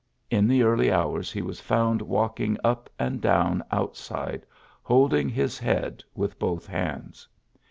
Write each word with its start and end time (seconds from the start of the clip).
In 0.31 0.47
the 0.47 0.63
early 0.63 0.91
hours 0.91 1.31
he 1.31 1.43
was 1.43 1.61
found 1.61 2.01
walking 2.01 2.57
up 2.63 2.89
and 2.97 3.21
down 3.21 3.63
outside, 3.71 4.47
holding 4.81 5.29
his 5.29 5.59
head 5.59 6.03
with 6.15 6.39
both 6.39 6.65
hands. 6.65 7.27